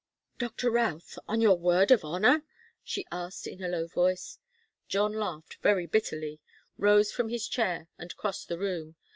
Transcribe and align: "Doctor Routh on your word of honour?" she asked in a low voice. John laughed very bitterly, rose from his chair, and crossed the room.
"Doctor 0.39 0.71
Routh 0.71 1.19
on 1.27 1.41
your 1.41 1.59
word 1.59 1.91
of 1.91 2.03
honour?" 2.03 2.41
she 2.83 3.05
asked 3.11 3.45
in 3.45 3.61
a 3.63 3.67
low 3.67 3.85
voice. 3.85 4.39
John 4.87 5.13
laughed 5.13 5.57
very 5.61 5.85
bitterly, 5.85 6.39
rose 6.79 7.11
from 7.11 7.29
his 7.29 7.47
chair, 7.47 7.87
and 7.99 8.17
crossed 8.17 8.47
the 8.47 8.57
room. 8.57 8.95